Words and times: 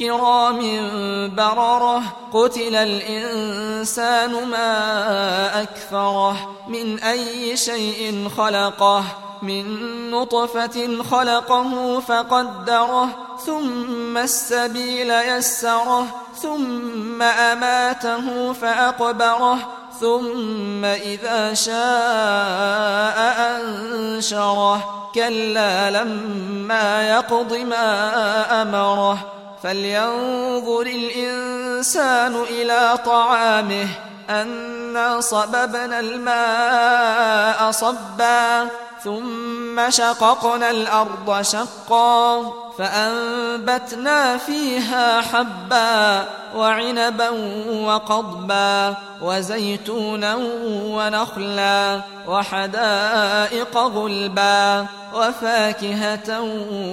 كرام 0.00 0.60
بررة 1.36 2.02
قتل 2.32 2.74
الإنسان 2.74 4.48
ما 4.48 5.62
أكفره. 5.62 6.36
من 6.68 6.98
أي 6.98 7.56
شيء 7.56 8.28
خلقه؟ 8.36 9.04
من 9.42 9.64
نطفة 10.10 11.02
خلقه 11.10 12.00
فقدره. 12.00 13.08
ثم 13.46 14.18
السبيل 14.18 15.10
يسره. 15.10 16.06
ثم 16.42 17.22
أماته 17.22 18.52
فأقبره. 18.52 19.58
ثم 20.00 20.84
إذا 20.84 21.54
شاء 21.54 23.18
أنشره. 23.56 25.10
كلا 25.14 25.90
لما 25.90 27.08
يقض 27.08 27.52
ما 27.52 28.62
أمره. 28.62 29.39
فلينظر 29.62 30.82
الإنسان 30.82 32.34
إلى 32.34 32.98
طعامه 33.06 33.88
أنا 34.30 35.20
صببنا 35.20 36.00
الماء 36.00 37.70
صبا 37.70 38.68
ثم 39.04 39.90
شققنا 39.90 40.70
الأرض 40.70 41.42
شقا 41.42 42.52
فأنبتنا 42.80 44.36
فيها 44.36 45.20
حبا 45.20 46.24
وعنبا 46.56 47.30
وقضبا 47.70 48.96
وزيتونا 49.22 50.38
ونخلا 50.84 52.00
وحدائق 52.28 53.76
غلبا 53.76 54.86
وفاكهة 55.14 56.40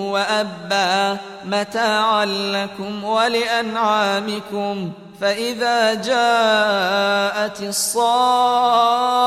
وأبا 0.00 1.18
متاعا 1.44 2.24
لكم 2.24 3.04
ولأنعامكم 3.04 4.92
فإذا 5.20 5.94
جاءت 5.94 7.62
الصاخة 7.62 9.26